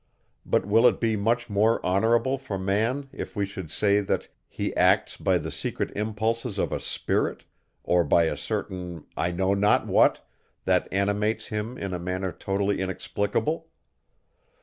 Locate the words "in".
11.77-11.93